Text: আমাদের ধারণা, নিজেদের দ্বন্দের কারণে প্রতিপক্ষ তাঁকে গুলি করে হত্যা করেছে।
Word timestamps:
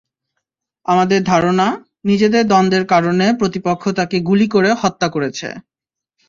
আমাদের 0.85 1.19
ধারণা, 1.23 1.67
নিজেদের 2.05 2.43
দ্বন্দের 2.47 2.83
কারণে 2.85 3.25
প্রতিপক্ষ 3.39 3.83
তাঁকে 3.89 4.17
গুলি 4.19 4.47
করে 4.47 4.69
হত্যা 4.73 5.07
করেছে। 5.09 5.47